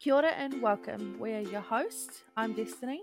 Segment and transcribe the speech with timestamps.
[0.00, 1.16] Kia ora and welcome.
[1.18, 2.22] We're your hosts.
[2.34, 3.02] I'm Destiny,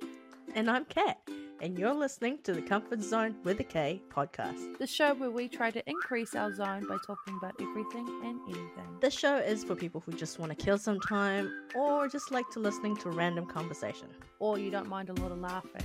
[0.55, 1.19] And I'm Kat,
[1.61, 4.79] and you're listening to the Comfort Zone with a K podcast.
[4.79, 8.97] the show where we try to increase our zone by talking about everything and anything.
[8.99, 12.49] This show is for people who just want to kill some time or just like
[12.53, 14.07] to listening to random conversation.
[14.39, 15.83] Or you don't mind a lot of laughing.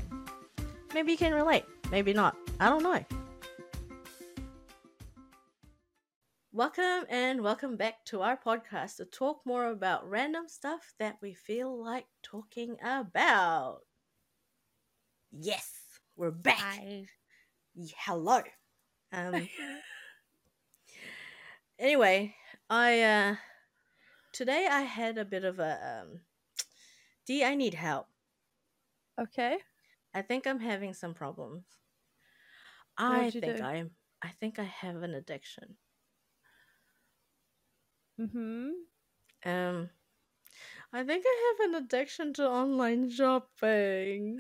[0.95, 2.37] Maybe you can relate, maybe not.
[2.59, 3.05] I don't know.
[6.63, 11.35] Welcome and welcome back to our podcast to talk more about random stuff that we
[11.35, 13.81] feel like talking about.
[15.33, 15.73] Yes,
[16.15, 16.61] we're back.
[16.61, 17.07] Hi.
[17.99, 18.43] Hello.
[19.13, 19.49] Um
[21.81, 22.37] anyway,
[22.71, 23.35] I uh
[24.33, 26.21] today I had a bit of a um
[27.27, 28.07] D I need help.
[29.21, 29.59] Okay.
[30.15, 31.65] I think I'm having some problems.
[32.99, 33.65] What'd I think do?
[33.65, 33.91] I'm
[34.23, 35.77] I think I have an addiction.
[38.19, 38.71] Mm-hmm.
[39.45, 39.91] Um
[40.93, 44.39] I think I have an addiction to online shopping.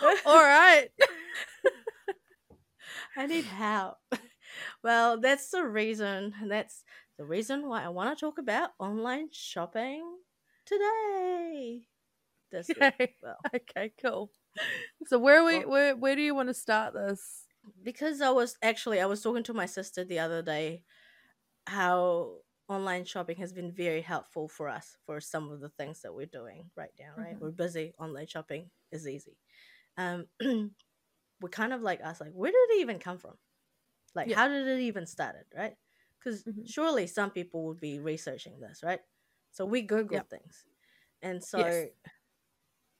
[0.24, 0.88] All right.
[3.16, 3.98] I need help.
[4.82, 6.34] Well, that's the reason.
[6.46, 6.84] That's
[7.18, 10.18] the reason why I want to talk about online shopping
[10.66, 11.88] today.
[12.52, 12.94] This week.
[13.22, 14.30] Well, okay, cool.
[15.06, 17.46] So where we where where do you want to start this?
[17.82, 20.84] because I was actually I was talking to my sister the other day
[21.66, 26.14] how online shopping has been very helpful for us for some of the things that
[26.14, 27.36] we're doing right now, right?
[27.36, 27.40] Mhm.
[27.40, 29.38] We're busy, online shopping is easy.
[29.96, 33.36] Um we kind of like us like where did it even come from?
[34.14, 34.36] Like Yeah.
[34.36, 35.76] how did it even started, right?
[36.22, 36.64] Cuz Mhm.
[36.64, 39.00] surely some people would be researching this, right?
[39.52, 40.28] So we google Yep.
[40.30, 40.66] things.
[41.22, 41.88] And so Yes.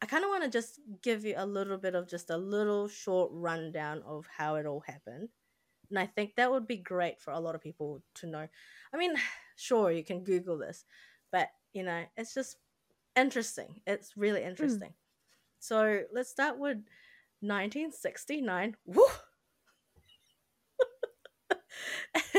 [0.00, 2.88] I kind of want to just give you a little bit of just a little
[2.88, 5.28] short rundown of how it all happened.
[5.90, 8.46] And I think that would be great for a lot of people to know.
[8.92, 9.14] I mean,
[9.56, 10.84] sure, you can Google this,
[11.32, 12.56] but you know, it's just
[13.16, 13.80] interesting.
[13.86, 14.48] It's really hmm.
[14.48, 14.94] interesting.
[15.58, 16.78] So let's start with
[17.40, 18.76] 1969.
[18.86, 19.04] Woo!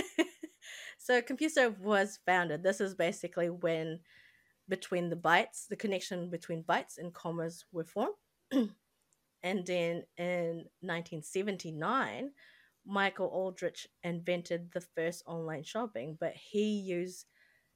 [0.97, 2.63] so CompuServe was founded.
[2.63, 3.99] This is basically when
[4.69, 8.13] between the bytes, the connection between bytes and commas were formed.
[8.51, 12.31] and then in 1979,
[12.85, 17.25] Michael Aldrich invented the first online shopping, but he used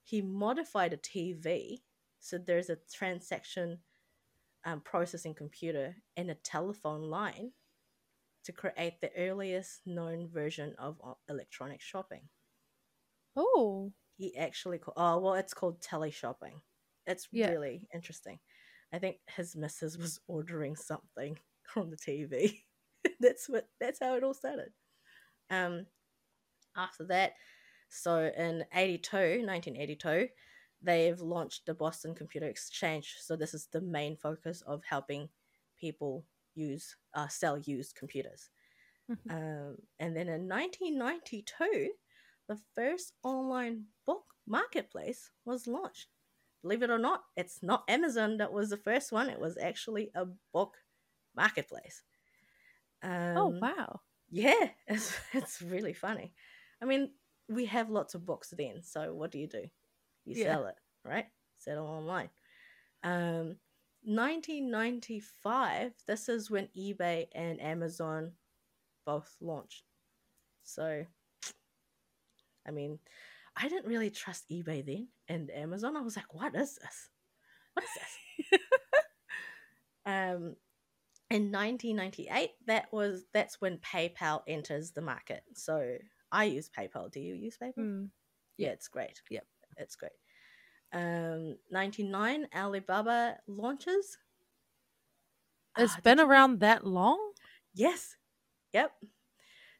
[0.06, 1.82] he modified a TV
[2.20, 3.80] so there's a transaction
[4.66, 7.52] um, processing computer and a telephone line
[8.46, 10.98] to create the earliest known version of
[11.30, 12.30] electronic shopping.
[13.36, 13.92] Oh.
[14.16, 16.62] He actually called, oh well, it's called tele shopping.
[17.08, 17.56] It's Yeah.
[17.56, 18.40] really interesting.
[18.92, 21.40] I think his missus was ordering something
[21.76, 22.66] on the TV.
[23.20, 24.74] that's what that's how it all started.
[25.50, 25.88] Um,
[26.76, 27.34] after that,
[27.90, 30.30] so in 82, 1982,
[30.82, 33.16] they've launched the Boston Computer Exchange.
[33.20, 35.30] So this is the main focus of helping
[35.78, 36.26] people
[36.56, 38.50] use uh, sell used computers.
[39.08, 39.30] Mhm.
[39.30, 41.96] Um, and then in 1992,
[42.48, 46.10] the first online book marketplace was launched.
[46.64, 49.30] Believe it or not, it's not Amazon that was the first one.
[49.30, 50.78] It was actually a book
[51.36, 52.04] marketplace.
[53.04, 54.02] Um, oh wow.
[54.32, 56.34] yeah, it's, it's really funny.
[56.82, 57.12] I mean,
[57.50, 59.66] we have lots of books then, so what do you do?
[60.26, 60.56] You Yeah.
[60.56, 60.76] sell it,
[61.06, 61.28] right?
[61.60, 62.30] Sell it online.
[63.04, 63.58] Um,
[64.04, 68.34] 1995, this is when eBay and Amazon
[69.06, 69.84] both launched.
[70.64, 71.06] So,
[72.68, 73.00] I mean,
[73.56, 75.96] I didn't really trust eBay then and Amazon.
[75.96, 77.10] I was like, what is this?
[77.74, 77.90] What is
[78.50, 78.60] this?
[80.06, 80.56] um,
[81.30, 85.98] in 1998 that was that's when paypal enters the market so
[86.32, 88.10] i use paypal do you use paypal Mm.
[88.58, 89.46] yeah it's great Yep.
[89.78, 90.12] it's great
[90.92, 94.18] um 99 alibaba launches
[95.78, 97.20] It's did been you- around that long?
[97.74, 98.16] yes
[98.74, 98.92] yep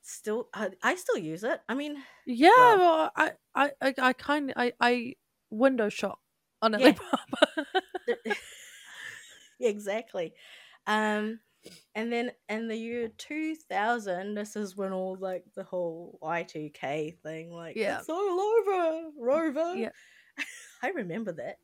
[0.04, 4.14] still I, I still use it i mean Yeah, Well- well, I, I, I, I
[4.14, 5.16] kind of, I, I
[5.50, 6.20] window shop
[6.62, 6.94] on Yeah.
[9.60, 10.34] Exactly
[10.88, 11.40] um
[11.96, 17.52] and then in the year 2000 this is when all like the whole y2k thing
[17.52, 18.00] like Yeah.
[18.00, 19.90] it's all over rover Yeah.
[20.84, 21.60] i remember that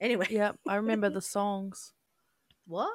[0.00, 1.92] anyway yeah, I remember the songs.
[2.66, 2.92] what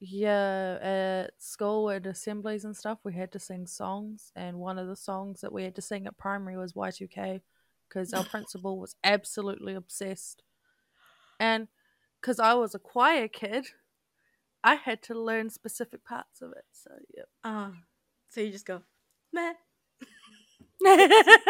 [0.00, 4.88] Yeah, at school at assemblies and stuff, we had to sing songs, and one of
[4.88, 7.42] the songs that we had to sing at primary was Y2K
[7.88, 10.42] because our principal was absolutely obsessed.
[11.38, 11.68] And
[12.20, 13.66] because I was a choir kid,
[14.64, 16.64] I had to learn specific parts of it.
[16.72, 17.24] So, yeah.
[17.44, 17.70] uh
[18.30, 18.82] so you just go
[19.32, 19.52] meh
[20.86, 21.42] I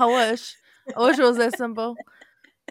[0.00, 0.56] wish.
[0.96, 1.96] I wish it was that simple.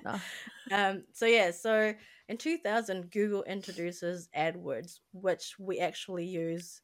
[0.03, 0.19] No.
[0.71, 1.93] Um, so yeah, so
[2.27, 6.81] in 2000, Google introduces AdWords, which we actually use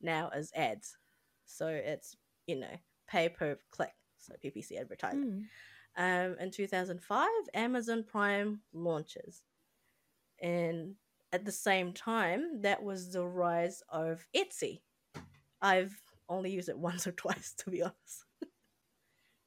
[0.00, 0.96] now as ads.
[1.46, 2.76] So it's you know
[3.08, 5.48] pay per click, so PPC advertising.
[5.98, 6.32] Mm.
[6.32, 9.42] Um, in 2005, Amazon Prime launches,
[10.40, 10.94] and
[11.32, 14.80] at the same time, that was the rise of Etsy.
[15.60, 15.94] I've
[16.28, 18.24] only used it once or twice, to be honest.
[18.40, 18.48] but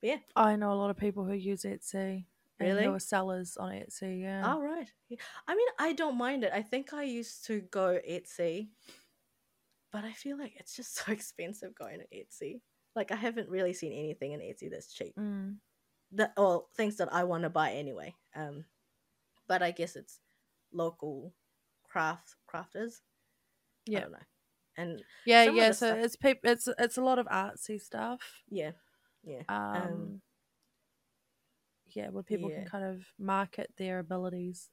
[0.01, 2.25] yeah, I know a lot of people who use Etsy.
[2.59, 2.83] Really?
[2.85, 4.49] who are sellers on Etsy, yeah.
[4.49, 4.89] all right.
[5.47, 6.51] I mean, I don't mind it.
[6.53, 8.69] I think I used to go Etsy,
[9.91, 12.61] but I feel like it's just so expensive going to Etsy.
[12.95, 15.15] Like I haven't really seen anything in Etsy that's cheap.
[15.19, 15.57] Mm.
[16.13, 18.15] That or things that I want to buy anyway.
[18.35, 18.63] Um,
[19.47, 20.19] but I guess it's
[20.71, 21.33] local
[21.89, 23.01] craft crafters.
[23.87, 23.99] I Yeah.
[24.01, 24.17] don't know.
[24.77, 25.71] And Yeah, yeah.
[25.71, 28.21] So stuff- it's peop- it's it's a lot of artsy stuff.
[28.49, 28.71] yeah,
[29.23, 29.41] yeah.
[29.49, 30.21] Um,
[31.95, 32.57] yeah, where people yeah.
[32.57, 34.69] can kind of market their abilities.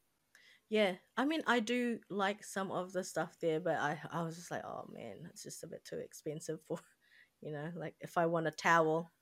[0.69, 4.37] Yeah, I mean, I do like some of the stuff there, but I I was
[4.37, 6.79] just like, oh man, it's just a bit too expensive for,
[7.41, 9.13] you know, like if I want a towel,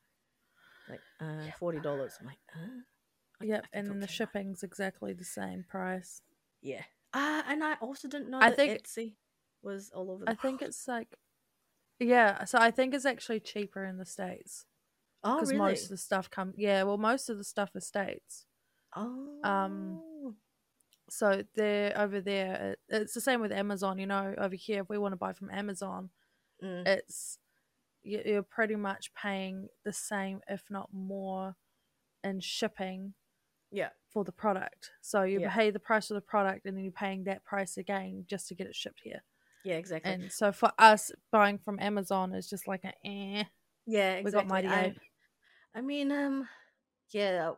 [0.88, 2.60] like uh forty dollars, I'm like, huh?
[3.40, 6.20] I- Yep, I and then the shipping's exactly the same price.
[6.62, 6.82] Yeah,
[7.14, 9.14] ah, and I also didn't know I that think- Etsy
[9.62, 10.24] was all over.
[10.24, 11.16] The I think it's like,
[11.98, 12.44] yeah.
[12.44, 14.66] So I think it's actually cheaper in the states
[15.24, 16.54] oh because really most of the stuff come.
[16.56, 18.46] Yeah, well, most of the stuff is states.
[18.96, 20.34] oh
[21.08, 22.72] So they're over there.
[22.72, 23.98] It, it's the same with Amazon.
[23.98, 26.10] You know, over here, if we want to buy from Amazon,
[26.62, 27.38] Mm, it's
[28.02, 31.56] you- you're pretty much paying the same, if not more,
[32.22, 33.14] in shipping
[33.70, 34.90] yeah, for the product.
[35.00, 35.54] So you Yeah.
[35.54, 38.54] pay the price of the product, and then you're paying that price again just to
[38.54, 39.22] get it shipped here.
[39.64, 40.12] yeah, exactly.
[40.12, 43.44] And so for us, buying from Amazon is just like an eh.
[43.86, 44.48] yeah, we got exactly.
[44.48, 44.98] Mighty Ape.
[45.74, 46.48] I mean, um,
[47.10, 47.52] yeah,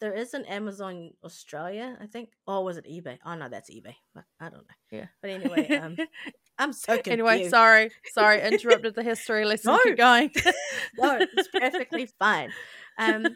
[0.00, 2.30] there is an Amazon Australia, I think.
[2.46, 3.18] Oh, was it eBay?
[3.24, 3.94] Oh no, that's eBay.
[4.14, 4.74] But I don't know.
[4.90, 5.06] Yeah.
[5.20, 5.96] But anyway, um,
[6.58, 7.08] I'm so confused.
[7.08, 9.72] anyway, sorry, sorry, interrupted the history lesson.
[9.72, 9.80] No.
[9.84, 10.30] Keep going.
[10.98, 12.50] no, it's perfectly fine.
[12.98, 13.26] Um,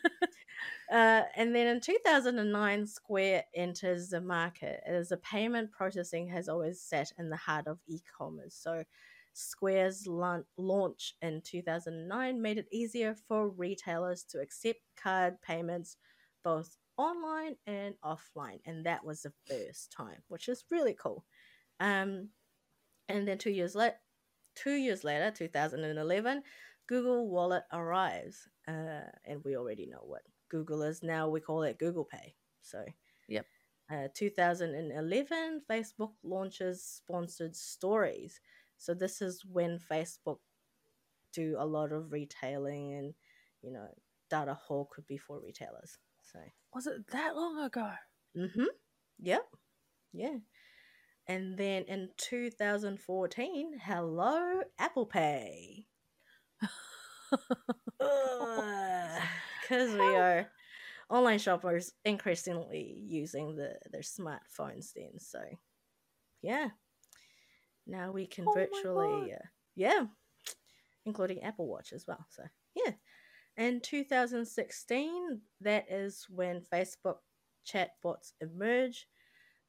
[0.92, 6.80] uh, and then in 2009, Square enters the market as a payment processing has always
[6.80, 8.56] sat in the heart of e-commerce.
[8.60, 8.84] So,
[9.32, 15.96] Square's launch in 2009 made it easier for retailers to accept card payments
[16.44, 21.24] both online and offline, and that was the first time, which is really cool.
[21.80, 22.28] Um,
[23.08, 23.96] and then two years later,
[24.54, 26.42] two years later, 2011,
[26.86, 31.28] Google Wallet arrives, uh, and we already know what Google is now.
[31.28, 32.34] We call it Google Pay.
[32.60, 32.84] So,
[33.28, 33.46] Yep.
[33.90, 38.40] Uh, 2011, Facebook launches sponsored stories.
[38.82, 40.38] So this is when Facebook
[41.32, 43.14] do a lot of retailing, and
[43.62, 43.86] you know,
[44.28, 45.98] data hall could be for retailers.
[46.32, 46.40] So,
[46.74, 47.92] Was it that long ago?
[48.36, 48.64] mm-hmm.
[49.20, 49.46] Yep.
[50.12, 50.36] Yeah.
[51.28, 55.86] And then in 2014, hello, Apple Pay.
[59.62, 60.50] Because we are
[61.08, 65.20] online shoppers increasingly using the their smartphones then.
[65.20, 65.38] So,
[66.42, 66.70] yeah.
[67.86, 70.06] Now we can Oh virtually, uh, yeah,
[71.04, 72.26] including Apple Watch as well.
[72.30, 72.92] So, yeah.
[73.56, 77.16] In 2016, that is when Facebook
[77.66, 79.06] chatbots emerge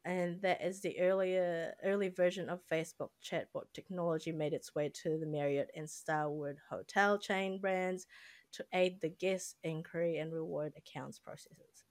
[0.05, 5.17] and that is the earlier early version of Facebook chatbot technology made its way to
[5.17, 8.05] the Marriott and Starwood hotel chain brands
[8.53, 11.85] to aid the guest inquiry and reward accounts processes.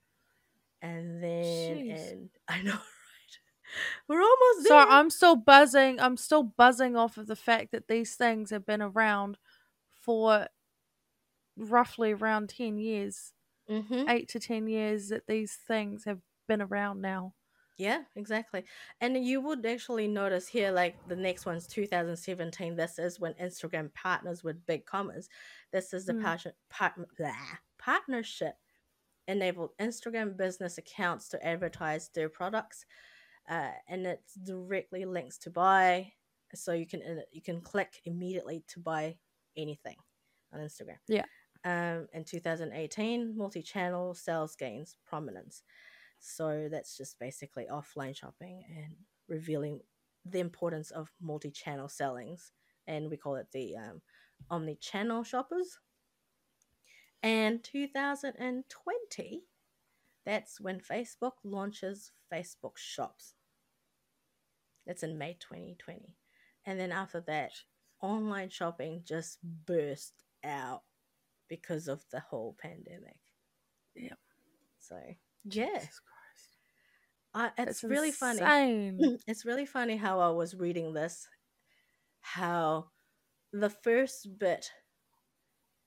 [0.82, 2.10] And then Jeez.
[2.10, 2.78] and I know.
[4.08, 4.76] We're almost So.
[4.76, 6.00] I'm still buzzing.
[6.00, 9.38] I'm still buzzing off of the fact that these things have been around
[9.90, 10.48] for
[11.56, 13.32] roughly around 10 years,
[13.70, 14.08] mm-hmm.
[14.08, 17.34] eight to 10 years that these things have been around now.
[17.78, 18.64] Yeah, exactly.
[19.00, 22.76] And you would actually notice here, like the next one's 2017.
[22.76, 25.28] This is when Instagram partners with BigCommerce.
[25.72, 26.52] This is the Mm.
[26.68, 27.32] part, blah,
[27.78, 28.56] partnership
[29.26, 32.84] enabled Instagram business accounts to advertise their products,
[33.48, 36.12] uh, and it directly links to buy,
[36.54, 39.16] so you can uh, you can click immediately to buy
[39.56, 39.96] anything
[40.52, 40.98] on Instagram.
[41.08, 41.24] Yeah.
[41.64, 45.62] Um, in 2018, multi-channel sales gains prominence.
[46.18, 48.94] So that's just basically offline shopping and
[49.28, 49.80] revealing
[50.24, 52.52] the importance of multi-channel sellings,
[52.86, 54.02] and we call it the um,
[54.50, 55.78] omni-channel shoppers.
[57.22, 59.42] And 2020,
[60.24, 63.34] that's when Facebook launches Facebook Shops.
[64.86, 66.16] That's in May 2020,
[66.66, 67.52] and then after that,
[68.00, 70.14] online shopping just burst
[70.44, 70.82] out
[71.48, 73.18] because of the whole pandemic.
[73.94, 74.18] Yep.
[74.80, 74.96] So
[75.44, 76.12] yeah, Jesus Christ.
[77.34, 79.18] I, it's That's really funny.
[79.26, 81.28] It's really funny how I was reading this,
[82.20, 82.86] how
[83.52, 84.70] the first bit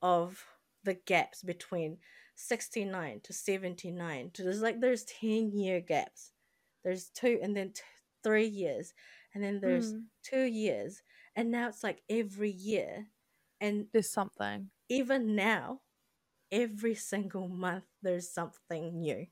[0.01, 0.43] of
[0.83, 1.97] the gaps between
[2.35, 6.31] 69 to 79 to there's like there's 10 year gaps
[6.83, 7.81] there's two and then t-
[8.23, 8.93] three years
[9.33, 10.03] and then there's Mm.
[10.23, 11.01] two years
[11.35, 13.07] and now it's like every year
[13.61, 14.69] and There's something.
[14.89, 15.81] even now
[16.51, 19.27] every single month there's something new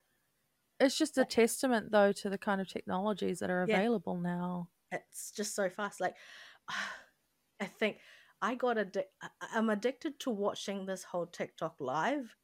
[0.79, 3.77] It's just a testament, though, to the kind of technologies that are Yeah.
[3.77, 4.69] available now.
[4.91, 6.15] it's just so fast like
[7.59, 7.97] i think
[8.41, 12.35] i got addic- I- i'm addicted to watching this whole tiktok live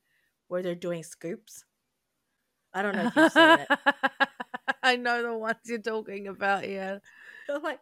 [0.50, 1.66] where they're doing scoops
[2.74, 3.70] i don't know if you've seen it
[4.84, 7.00] I know the ones you're talking about, yeah.
[7.50, 7.80] I'm like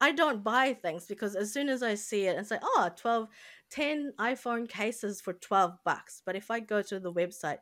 [0.00, 3.28] I don't buy things because as soon as I see it, it's like, oh, 12,
[3.70, 6.22] 10 iPhone cases for 12 bucks.
[6.26, 7.58] But if I go to the website,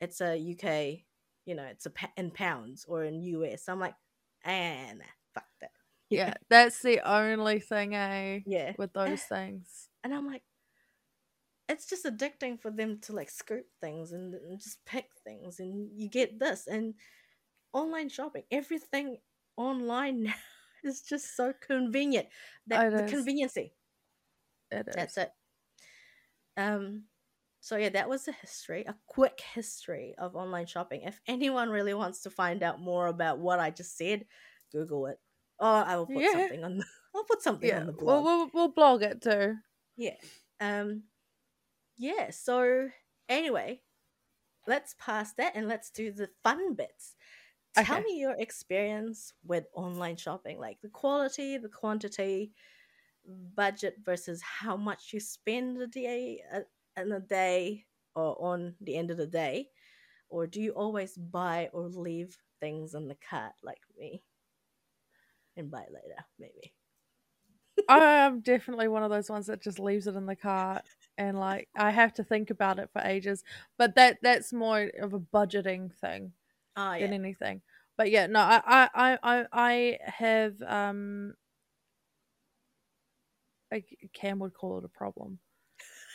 [0.00, 1.04] it's a UK,
[1.46, 3.68] you know, it's a in pounds or in US.
[3.68, 3.96] I'm like,
[4.44, 5.02] and
[5.34, 5.72] fuck that.
[6.10, 8.74] Yeah, that's the only thing, eh, Yeah.
[8.78, 9.88] with those things.
[10.04, 10.42] And I'm like,
[11.70, 15.60] it's just addicting for them to like scoop things and, and just pick things.
[15.60, 16.66] And you get this.
[16.66, 16.94] And
[17.72, 19.18] online shopping, everything
[19.56, 20.34] online now
[20.84, 22.28] is just so convenient.
[22.66, 23.74] That the conveniency.
[24.70, 24.94] It is.
[24.94, 25.30] That's it.
[26.56, 27.04] Um,
[27.60, 31.02] so yeah, that was a history, a quick history of online shopping.
[31.02, 34.26] If anyone really wants to find out more about what I just said,
[34.72, 35.18] Google it.
[35.58, 36.32] Oh, I will put Yeah.
[36.32, 36.78] something on.
[36.78, 36.84] The,
[37.14, 38.24] I'll put something Yeah, on the we'll, blog.
[38.24, 39.56] we'll, we'll blog it too.
[39.96, 40.16] Yeah.
[40.60, 41.02] Um.
[42.00, 42.30] Yeah.
[42.30, 42.90] So
[43.28, 43.82] anyway,
[44.66, 47.16] let's pass that and let's do the fun bits.
[47.74, 52.54] Tell me your experience with online shopping, like the quality, the quantity,
[53.26, 56.60] budget versus how much you spend a day uh,
[56.96, 59.70] in a day or on the end of the day,
[60.30, 64.24] or do you always buy or leave things in the cart like me
[65.56, 66.74] and buy later, maybe?
[67.88, 70.86] I'm definitely one of those ones that just leaves it in the cart
[71.20, 73.44] and like I have to think about it for ages.
[73.78, 76.32] But that that's more of a budgeting thing
[76.76, 77.62] Oh than anything.
[77.96, 81.34] But yeah, no, I I I I, I have um
[83.72, 85.40] I, Cam would call it a problem.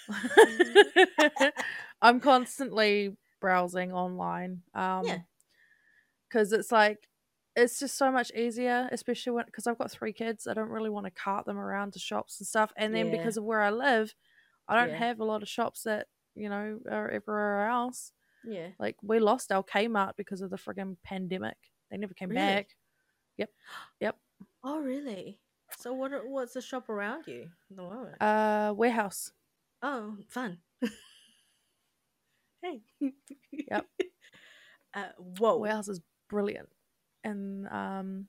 [2.01, 4.63] I'm constantly browsing online.
[4.73, 5.19] Um Yeah.
[6.29, 7.07] because it's like
[7.55, 10.47] it's just so much easier, especially when because I've got three kids.
[10.47, 12.71] I don't really want to cart them around to shops and stuff.
[12.75, 13.19] And then Yeah.
[13.19, 14.13] because of where I live,
[14.67, 14.97] I don't Yeah.
[14.97, 18.11] have a lot of shops that you know are everywhere else.
[18.43, 18.69] yeah.
[18.79, 21.57] Like we lost our Kmart because of the friggin' pandemic.
[21.89, 22.41] They never came Really?
[22.41, 22.75] back.
[23.37, 23.49] Yep,
[23.99, 24.17] yep.
[24.63, 25.39] Oh really?
[25.77, 26.13] So what?
[26.13, 28.21] Are, what's the shop around you at the moment?
[28.21, 29.31] Uh, warehouse.
[29.81, 30.59] Oh, fun.
[32.61, 32.81] hey.
[33.51, 33.85] Yep.
[34.93, 35.57] Uh, whoa.
[35.57, 36.69] Warehouse is brilliant,
[37.25, 38.27] and um,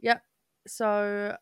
[0.00, 0.22] yep.
[0.66, 1.36] So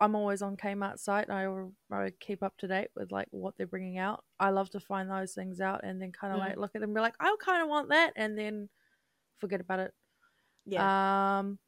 [0.00, 1.28] I'm always on Kmart site.
[1.28, 1.46] I,
[1.92, 4.24] I keep up to date with like what they're bringing out.
[4.38, 6.48] I love to find those things out and then kind of Mm.
[6.48, 8.68] like look at them and be like, I kind of want that, and then
[9.38, 9.94] forget about it.
[10.66, 11.38] yeah.
[11.38, 11.58] Um,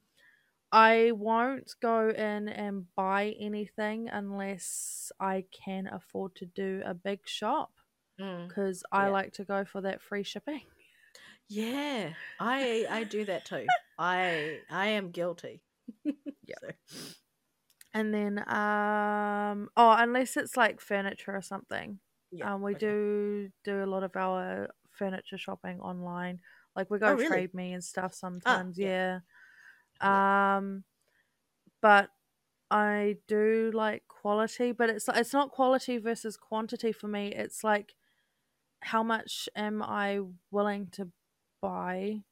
[0.74, 7.20] I won't go in and buy anything unless I can afford to do a big
[7.26, 7.72] shop
[8.20, 8.48] Mm.
[8.48, 9.10] because I Yeah.
[9.12, 10.62] like to go for that free shipping.
[11.48, 12.14] Yeah.
[12.40, 13.66] I I do that too.
[13.98, 15.60] I I am guilty.
[16.04, 16.56] yeah.
[16.86, 16.98] So,
[17.94, 21.98] And then, um, oh, unless it's like furniture or something.
[22.30, 22.54] yeah.
[22.54, 22.80] um, we okay.
[22.86, 26.40] do do a lot of our furniture shopping online.
[26.74, 27.28] Like we go Oh, really?
[27.28, 28.78] Trade Me and stuff sometimes.
[28.78, 29.20] yeah.
[30.02, 30.56] yeah.
[30.56, 30.84] Um,
[31.82, 32.08] but
[32.70, 37.28] I do like quality, but it's it's not quality versus quantity for me.
[37.28, 37.94] It's like
[38.80, 40.20] how much am I
[40.50, 41.08] willing to
[41.60, 42.22] buy?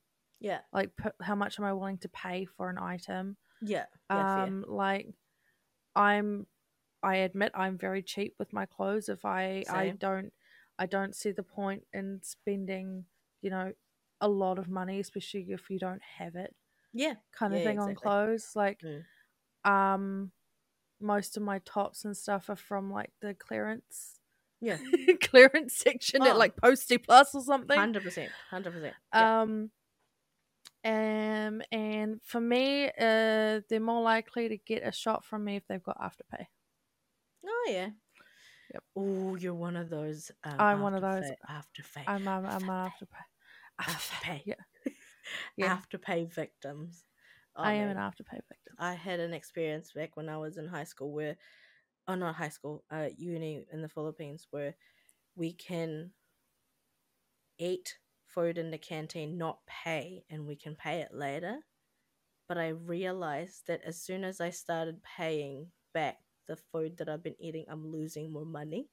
[0.40, 0.60] Yeah.
[0.72, 3.36] Like p- how much am I willing to pay for an item?
[3.60, 3.84] Yeah.
[4.10, 4.36] Yeah.
[4.36, 4.44] fair.
[4.46, 5.08] um like
[5.96, 6.46] i'm
[7.02, 10.32] i admit i'm very cheap with my clothes if i i don't
[10.78, 13.04] i don't see the point in spending
[13.42, 13.72] you know
[14.20, 16.54] a lot of money especially if you don't have it
[16.92, 17.14] Yeah.
[17.32, 19.02] kind of Yeah, thing on clothes like Mm.
[19.64, 20.30] um
[21.00, 24.18] most of my tops and stuff are from like the clearance
[24.60, 24.76] Yeah.
[25.22, 26.38] clearance section at Oh.
[26.38, 28.30] like Postie Plus or something Hundred percent.
[28.50, 28.94] Hundred percent.
[29.14, 29.26] Yeah.
[29.42, 29.70] um
[30.84, 35.66] um and for me uh they're more likely to get a shot from me if
[35.68, 36.46] they've got afterpay
[37.46, 37.90] Oh yeah.
[38.72, 38.82] Yep.
[38.96, 40.30] Oh, you're one of those.
[40.44, 41.24] Um, I'm one of those.
[41.48, 42.04] afterpay.
[42.06, 42.90] I'm i'm, I'm afterpay.
[43.80, 44.42] afterpay Afterpay.
[44.46, 44.54] yeah
[45.56, 45.78] Yeah.
[45.78, 47.04] Afterpay victims.
[47.56, 47.96] Oh, i am man.
[47.96, 51.36] an afterpay victim I had an experience back when I was in high school where,
[52.06, 54.74] oh, not high school, uh, uni in the Philippines where
[55.34, 56.12] we can
[57.58, 57.98] eat
[58.34, 61.60] food in the canteen, not pay, and we can pay it later.
[62.48, 67.22] But I realized that as soon as I started paying back the food that I've
[67.22, 68.90] been eating, I'm losing more money.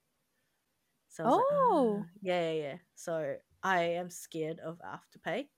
[1.09, 2.05] So was like, Oh.
[2.05, 2.77] "Ah." yeah, yeah, yeah.
[2.95, 5.49] So I am scared of afterpay.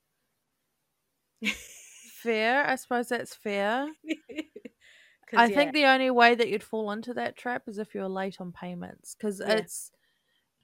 [2.11, 2.65] Fair.
[2.67, 3.89] I suppose that's fair.
[5.35, 8.09] I yeah, think the only way that you'd fall into that trap is if you're
[8.09, 9.59] late on payments because Yeah.
[9.59, 9.91] it's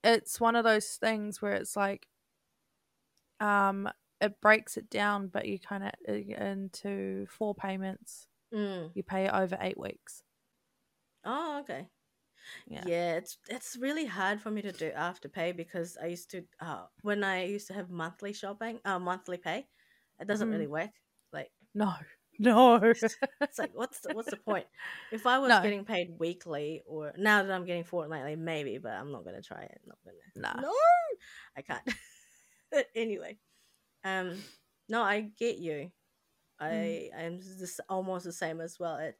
[0.03, 2.07] it's one of those things where it's like
[3.39, 3.89] um
[4.21, 8.95] it breaks it down but you kind of into four payments Mm.
[8.95, 10.23] you pay it over eight weeks
[11.23, 11.89] Oh, okay.
[12.67, 12.85] Yeah.
[12.85, 13.15] Yeah.
[13.17, 17.23] it's it's really hard for me to do afterpay because I used to uh when
[17.23, 19.69] I used to have monthly shopping, uh monthly pay,
[20.19, 20.51] it doesn't Mhm.
[20.51, 20.91] really work.
[21.33, 21.93] Like no
[22.39, 24.67] no it's like what's the, what's the point?
[25.11, 25.59] If I was No.
[25.59, 29.63] getting paid weekly or now that I'm getting fortnightly, maybe, but I'm not gonna try
[29.63, 29.81] it.
[29.85, 30.17] Not gonna.
[30.35, 30.73] nah No,
[31.57, 31.83] I can't.
[32.95, 33.37] anyway,
[34.03, 34.43] um,
[34.89, 35.91] no, I get you.
[36.59, 38.97] I I'm just almost the same as well.
[38.97, 39.17] It,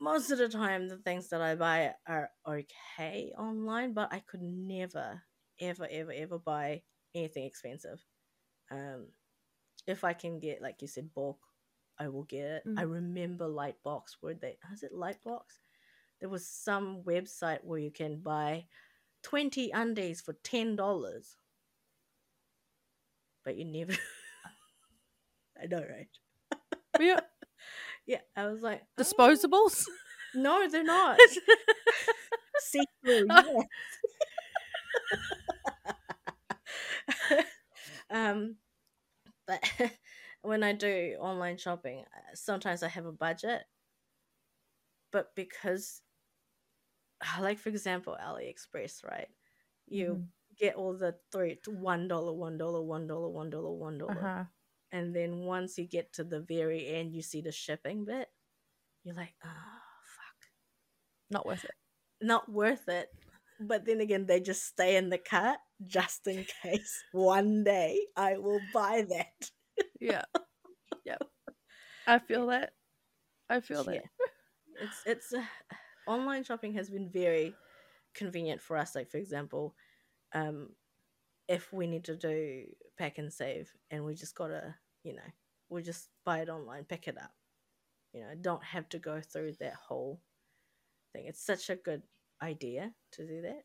[0.00, 4.42] most of the time, the things that I buy are okay online, but I could
[4.42, 5.22] never,
[5.60, 6.82] ever, ever, ever buy
[7.14, 8.04] anything expensive.
[8.70, 9.08] Um,
[9.86, 11.38] if I can get, like you said, bulk,
[11.98, 12.62] I will get it.
[12.76, 12.90] I Mm.
[12.90, 14.16] remember Lightbox.
[14.20, 15.42] Where they is it Lightbox?
[16.20, 18.66] There was some website where you can buy
[19.22, 21.36] twenty undies for ten dollars,
[23.46, 23.94] but you never.
[25.62, 26.08] I know, right?
[27.00, 27.20] yeah.
[28.06, 29.84] Yeah, I was like, "Oh, disposables
[30.34, 31.18] no, they're not.
[32.60, 33.46] See through, yes.
[38.10, 38.56] um,
[39.46, 39.62] but
[40.42, 43.62] when I do online shopping, uh, sometimes I have a budget,
[45.12, 46.02] but because,
[47.40, 49.28] like for example, AliExpress, right?
[49.88, 50.28] You Mhm.
[50.58, 54.44] Get all the three one dollar, one dollar, one dollar, one dollar, one dollar, uh-huh
[54.92, 58.28] and then once you get to the very end, you see the shipping bit.
[59.02, 60.48] You're like, oh fuck,
[61.28, 61.74] not worth it
[62.20, 63.08] not worth it.
[63.58, 68.36] But then again, they just stay in the cart just in case one day I
[68.38, 69.50] will buy that.
[70.00, 70.24] yeah
[71.04, 71.18] yeah.
[72.06, 72.72] i feel that
[73.50, 74.00] i feel that Yeah.
[74.80, 75.42] It's it's uh,
[76.06, 77.54] online shopping has been very
[78.14, 78.94] convenient for us.
[78.94, 79.74] Like for example,
[80.36, 80.68] um,
[81.48, 82.64] if we need to do
[83.00, 85.30] Pak'nSave, and we just gotta, you know,
[85.68, 87.32] we just buy it online, pick it up.
[88.12, 90.20] You know, don't have to go through that whole
[91.12, 91.26] thing.
[91.26, 92.02] It's such a good
[92.42, 93.62] idea to do that.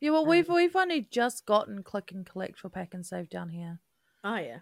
[0.00, 3.80] yeah well we've um, we've only just gotten click and collect for Pak'nSave down here
[4.22, 4.58] Oh yeah.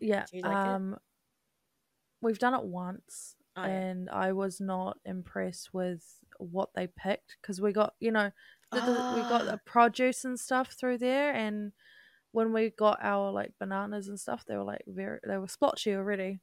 [0.00, 0.66] yeah like it?
[0.66, 0.96] um
[2.20, 3.68] we've done it once Oh yeah.
[3.68, 6.04] and I was not impressed with
[6.38, 8.30] what they picked because we got you know
[8.74, 9.46] the, the- we got Ah.
[9.46, 11.72] the produce and stuff through there and
[12.32, 15.94] when we got our like bananas and stuff they were like very they were splotchy
[15.94, 16.40] already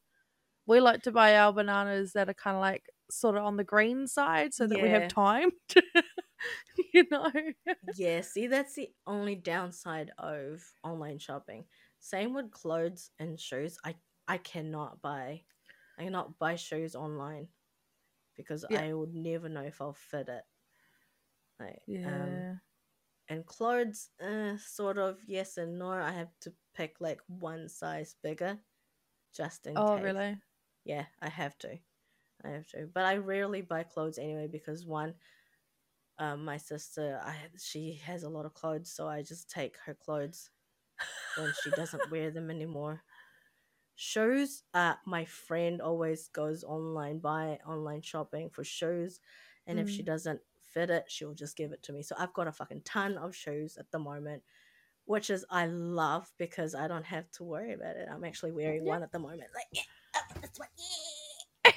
[0.68, 3.64] we like to buy our bananas that are kind of like sort of on the
[3.64, 5.82] green side so that we have time to
[6.94, 7.32] you know
[7.96, 11.66] yeah, see, that's the only downside of online shopping.
[12.00, 13.78] Same with clothes and shoes.
[13.84, 13.96] I
[14.28, 15.44] I cannot buy,
[15.98, 17.50] I cannot buy shoes online
[18.36, 18.82] because Yeah.
[18.82, 20.44] I would never know if I'll fit it.
[21.62, 22.46] Like, yeah um,
[23.30, 25.92] and clothes, uh, sort of yes and no.
[25.92, 28.60] I have to pick like one size bigger,
[29.36, 30.14] just in oh case.
[30.14, 30.38] really
[30.86, 31.78] Yeah, I have to.
[32.44, 32.88] I have to.
[32.94, 35.16] But I rarely buy clothes anyway because one,
[36.20, 39.94] um, my sister, I she has a lot of clothes, so I just take her
[39.94, 40.50] clothes
[41.36, 43.04] when she doesn't wear them anymore.
[43.96, 49.20] Shoes, uh, my friend always goes online, buy online shopping for shoes,
[49.68, 50.04] and if she Mm.
[50.04, 50.42] doesn't
[50.74, 52.04] fit it, she'll just give it to me.
[52.04, 54.44] So I've got a fucking ton of shoes at the moment,
[55.06, 58.08] which is I love because I don't have to worry about it.
[58.12, 58.92] I'm actually wearing Yeah.
[58.92, 59.50] one at the moment.
[59.54, 59.82] Like, yeah,
[60.16, 60.70] oh, this one,
[61.66, 61.72] yeah.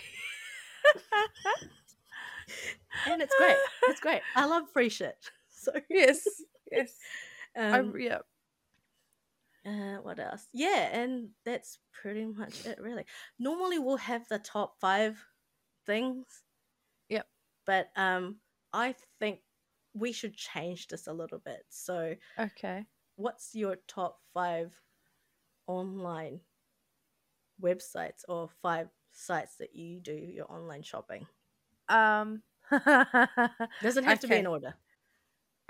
[3.13, 3.57] and it's great.
[3.89, 4.23] It's great.
[4.37, 5.17] I love free shit.
[5.65, 6.27] So yes
[6.71, 6.99] yes
[7.57, 8.19] um, I, yeah
[9.67, 10.47] uh, what else?
[10.53, 12.79] Yeah, and that's pretty much it.
[12.81, 13.05] Really.
[13.39, 15.19] Normally we'll have the top five
[15.87, 16.27] things.
[17.09, 17.27] Yep.
[17.67, 18.37] But um,
[18.75, 19.41] I think
[19.95, 21.65] we should change this a little bit.
[21.71, 22.85] So, okay
[23.17, 24.75] what's your top five
[25.67, 26.41] online
[27.63, 31.27] websites or five sites that you do your online shopping?
[31.89, 32.43] um
[33.83, 34.75] Doesn't have to be in order.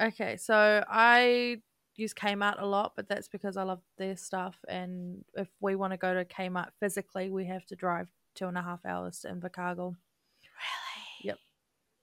[0.00, 1.60] Okay, so I
[1.96, 4.56] use Kmart a lot, but that's because I love their stuff.
[4.68, 8.56] And if we want to go to Kmart physically, we have to drive two and
[8.56, 9.94] a half hours to Invercargill.
[10.42, 11.04] Really?
[11.22, 11.38] Yep.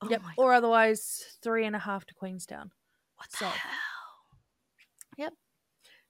[0.02, 0.22] Oh yep.
[0.38, 2.72] Or otherwise, three and a half to Queenstown.
[3.18, 3.70] What the So- hell?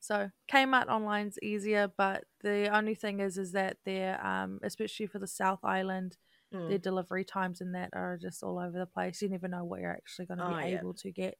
[0.04, 5.20] So Kmart online's easier, but the only thing is, is that they're, um, especially for
[5.20, 6.18] the South Island,
[6.52, 6.70] Mm.
[6.70, 9.22] their delivery times and that are just all over the place.
[9.22, 10.80] You never know what you're actually going to Oh, be yeah.
[10.80, 11.38] able to get.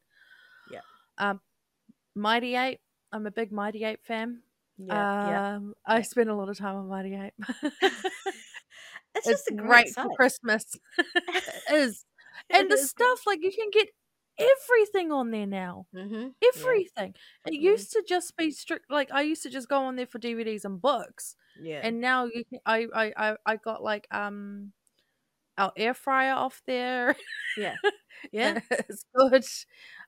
[0.70, 0.80] Yeah.
[1.18, 1.40] Um,
[2.14, 2.80] Mighty Ape.
[3.10, 4.42] I'm a big Mighty Ape fan.
[4.78, 5.56] Yeah, yeah.
[5.56, 7.34] Um, I spend a lot of time on Mighty Ape.
[7.38, 7.72] It's,
[9.16, 10.64] it's just a great, great for Christmas.
[10.98, 12.04] it is.
[12.52, 13.88] And the stuff, like, you can get
[14.38, 15.86] everything on there now.
[15.94, 16.34] Mhm.
[16.42, 17.14] Everything.
[17.46, 17.62] It Mhm.
[17.62, 18.90] used to just be strict.
[18.90, 21.36] Like, I used to just go on there for DVDs and books.
[21.56, 21.80] Yeah.
[21.84, 24.72] And now you can, I, I, I, I got, like, um,
[25.58, 27.16] our air fryer off there.
[27.56, 27.76] yeah.
[28.32, 28.60] Yeah.
[28.88, 29.44] it's good.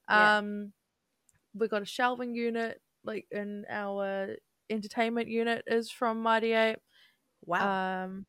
[0.08, 0.38] Yeah.
[0.38, 0.72] Um,
[1.54, 4.36] we got a shelving unit, like in our
[4.70, 6.80] entertainment unit is from Mighty Ape.
[7.46, 8.04] Wow.
[8.04, 8.26] Um,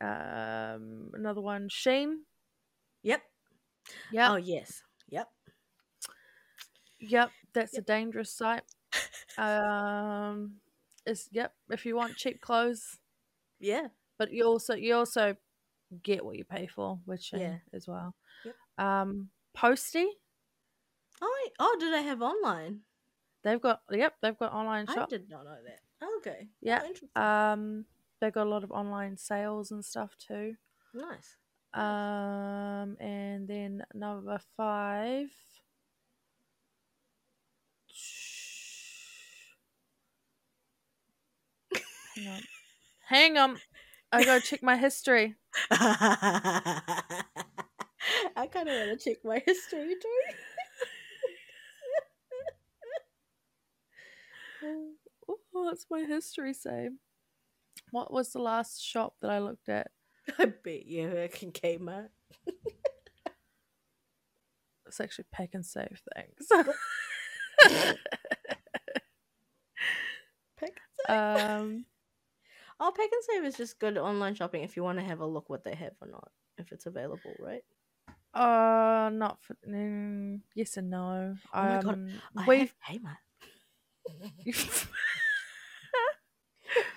[0.00, 2.16] um, another one, Shein.
[3.02, 3.22] Yep.
[4.12, 4.82] Yep, Oh yes.
[5.08, 5.28] Yep.
[7.00, 8.62] yep, that's a dangerous site.
[9.38, 10.54] um,
[11.06, 11.52] it's yep.
[11.70, 12.98] If you want cheap clothes,
[13.58, 13.88] Yeah.
[14.18, 15.36] but you also you also
[16.02, 17.58] get what you pay for which Yeah.
[17.72, 18.14] as well.
[18.44, 18.54] Yep.
[18.78, 20.08] Um, Postie,
[21.20, 21.48] Oh.
[21.58, 22.80] Oh, do they have online?
[23.42, 25.08] they've got yep, they've got online shop.
[25.12, 25.80] I did not know that.
[26.18, 26.48] Okay.
[26.60, 26.82] Yeah,
[27.16, 27.20] Oh.
[27.20, 27.84] Um,
[28.20, 30.56] they've got a lot of online sales and stuff too.
[30.94, 31.36] nice.
[31.74, 35.28] Um, and then number five.
[42.16, 42.40] Hang on.
[43.06, 43.58] Hang on.
[44.12, 45.36] I gotta check my history.
[45.70, 46.82] I
[48.50, 50.20] kind of want to check my history too.
[55.52, 56.90] What's my history say?
[57.90, 59.90] What was the last shop that I looked at?
[60.38, 62.08] I bet you I can Kmart.
[64.86, 65.98] It's actually Pak'nSave.
[66.14, 66.48] Thanks.
[70.58, 70.76] Pick.
[71.08, 71.86] um,
[72.84, 75.62] Oh, Pak'nSave is just good online shopping if you want to have a look what
[75.62, 77.62] they have or not, if it's available, right?
[78.34, 79.56] uh, not for.
[79.68, 81.36] Mm, yes and no.
[81.54, 82.00] Oh my um, God,
[82.36, 82.74] I we have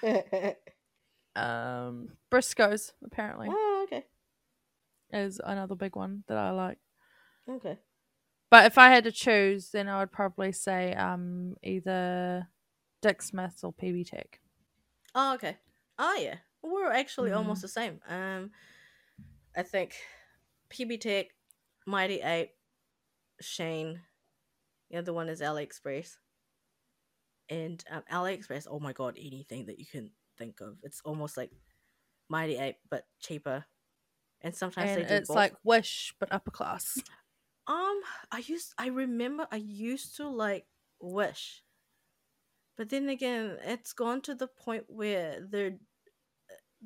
[0.04, 0.56] Kmart.
[1.36, 4.06] um Briscoes apparently oh, okay.
[5.12, 6.78] is another big one that I like.
[7.50, 7.78] Okay.
[8.50, 12.48] But if I had to choose, then I would probably say um either
[13.02, 14.39] Dick Smith's or PB Tech.
[15.13, 15.58] Oh, okay.
[15.98, 16.36] Oh, yeah.
[16.62, 17.38] We're actually Mm.
[17.38, 18.02] almost the same.
[18.08, 18.52] Um,
[19.56, 19.95] I think
[20.69, 21.28] PB Tech,
[21.86, 22.52] Mighty Ape,
[23.41, 24.00] Shein.
[24.89, 26.17] The other one is AliExpress.
[27.50, 30.78] And um, AliExpress, oh my god, anything that you can think of.
[30.84, 31.52] It's almost like
[32.30, 33.65] Mighty Ape, but cheaper.
[34.41, 35.36] And sometimes And they do it's both.
[35.38, 37.02] like Wish but upper class.
[37.67, 38.00] Um,
[38.32, 40.67] I used I remember I used to like
[41.02, 41.63] Wish,
[42.78, 45.80] but then again, it's gone to the point where their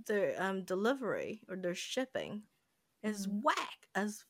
[0.08, 2.44] their um delivery or their shipping
[3.04, 3.42] is Mm.
[3.44, 4.24] whack as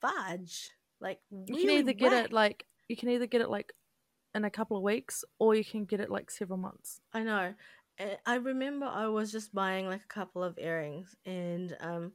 [0.00, 0.70] fudge.
[1.00, 3.72] Like You really can either get it like you can either get it like
[4.34, 7.00] in a couple of weeks or you can get it like several months.
[7.12, 7.54] I know.
[7.98, 12.14] I remember I was just buying like a couple of earrings, and um,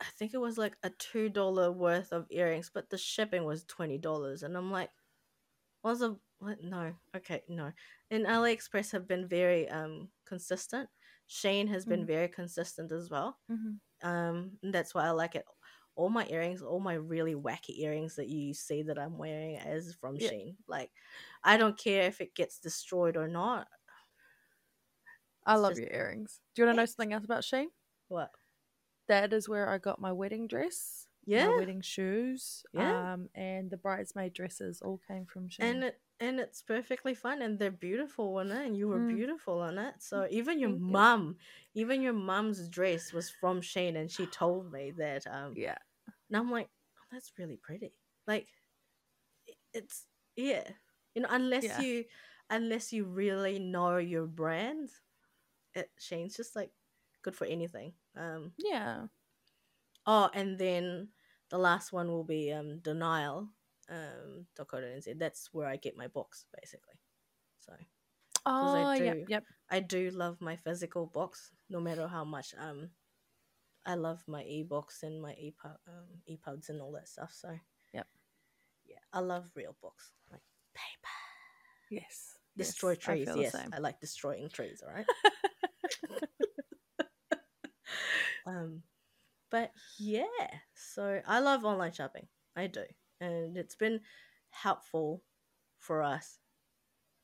[0.00, 3.64] I think it was like a two dollar worth of earrings, but the shipping was
[3.64, 4.90] twenty dollars, and I'm like,
[5.84, 6.62] was a what?
[6.62, 7.72] No, okay, no.
[8.10, 10.90] And AliExpress have been very um consistent.
[11.28, 12.06] Shein has been Mhm.
[12.06, 13.40] very consistent as well.
[13.50, 13.74] Mm-hmm.
[14.02, 15.46] Um, and that's why I like it.
[15.96, 19.94] All my earrings, all my really wacky earrings that you see that I'm wearing is
[19.94, 20.30] from Yeah.
[20.30, 20.56] Shein.
[20.68, 20.92] Like,
[21.44, 23.68] I don't care if it gets destroyed or not.
[25.46, 26.40] I love just- your earrings.
[26.54, 27.66] Do you want to know something else about Shein?
[28.08, 28.30] What?
[29.08, 31.48] That is where I got my wedding dress, Yeah.
[31.48, 33.12] my wedding shoes, Yeah.
[33.14, 35.64] um, and the bridesmaid dresses all came from Shein.
[35.64, 39.16] and it and it's perfectly fine and they're beautiful in it and you were Mm.
[39.16, 41.36] beautiful in it so even your mum
[41.74, 45.76] even your mum's dress was from Shein and she told me that um yeah,
[46.28, 47.92] and I'm like oh, that's really pretty
[48.28, 48.46] like
[49.72, 50.70] it's yeah
[51.14, 51.80] you know unless Yeah.
[51.80, 52.04] you
[52.48, 54.90] unless you really know your brand
[55.98, 56.70] Shein's just like
[57.22, 59.06] good for anything um yeah.
[60.06, 61.08] oh and then
[61.50, 63.48] the last one will be um denial
[63.90, 66.98] um Dakota NZ that's where I get my box basically
[67.60, 67.72] so
[68.46, 69.24] Oh, I yep, do.
[69.28, 69.44] yep.
[69.70, 72.90] I do love my physical box, no matter how much um
[73.86, 77.32] I love my e-books and my EPUB, um, EPUBs and all that stuff.
[77.32, 77.48] So
[77.92, 78.06] Yep.
[78.86, 80.42] yeah, I love real books, like
[80.74, 81.08] paper.
[81.90, 82.36] Yes.
[82.56, 83.26] Destroy yes, trees.
[83.28, 83.54] the Yes.
[83.72, 84.82] I like destroying trees.
[84.86, 85.06] All right.
[88.46, 88.82] um,
[89.50, 90.24] but yeah,
[90.74, 92.26] so I love online shopping.
[92.56, 92.84] I do.
[93.20, 94.00] and it's been
[94.50, 95.22] helpful
[95.78, 96.38] for us,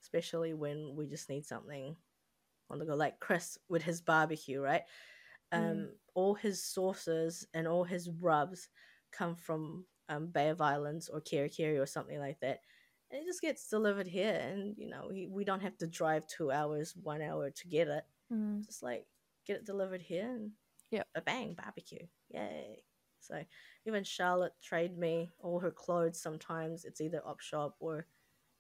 [0.03, 1.97] especially when we just need something
[2.71, 2.95] on the go.
[2.95, 4.83] Like Chris with his barbecue, right?
[5.53, 5.89] Um, Mm.
[6.15, 8.69] all his sauces and all his rubs
[9.13, 12.61] come from um, Bay of Islands or Kerikeri or something like that.
[13.11, 16.27] And it just gets delivered here, and you know we, we don't have to drive
[16.27, 18.05] two hours, one hour to get it.
[18.33, 18.65] Mm.
[18.65, 19.07] Just like
[19.47, 20.53] get it delivered here, and
[20.91, 21.09] Yep.
[21.15, 22.83] a bang barbecue, yay!
[23.21, 23.45] So
[23.87, 26.21] even Charlotte Trade Me all her clothes.
[26.21, 28.07] Sometimes it's either op shop or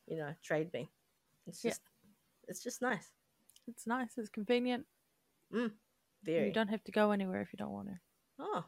[0.06, 0.90] you know Trade Me.
[1.46, 1.70] It's Yeah.
[1.70, 1.82] just
[2.48, 3.10] it's just nice.
[3.66, 4.18] It's nice.
[4.18, 4.86] It's convenient.
[6.22, 6.46] Very.
[6.46, 7.98] You don't have to go anywhere if you don't want to.
[8.38, 8.64] Oh,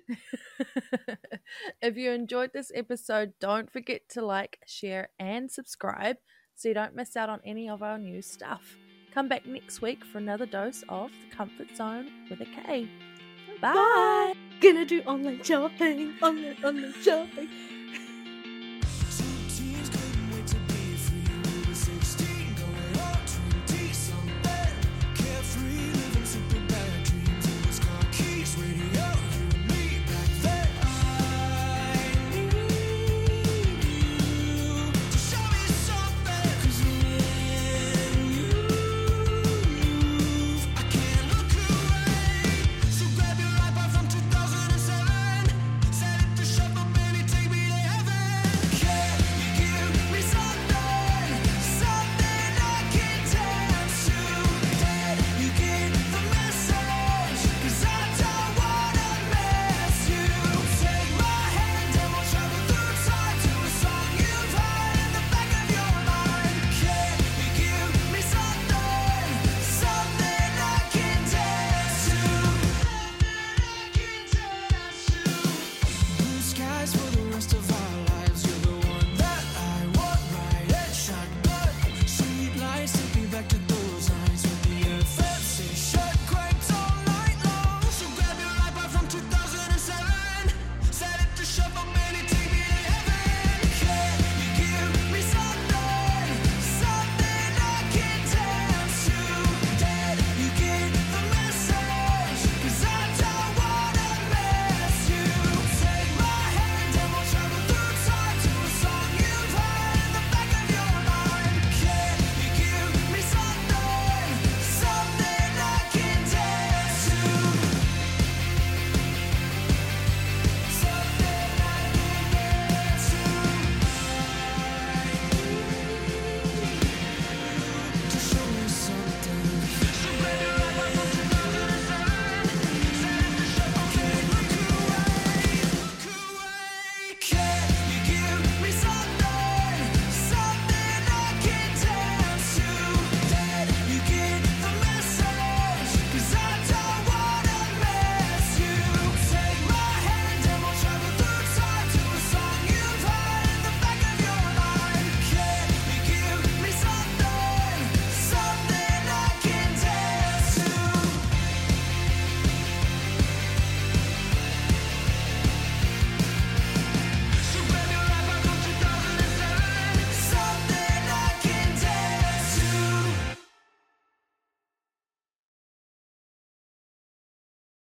[1.83, 6.17] if you enjoyed this episode, don't forget to like, share, and subscribe
[6.57, 8.77] so you don't miss out on any of our new stuff.
[9.13, 12.89] Come back next week for another dose of the Comfort Zone with a K.
[13.61, 13.73] Bye.
[13.73, 14.35] Bye.
[14.61, 17.49] Gonna do online shopping, online, online shopping.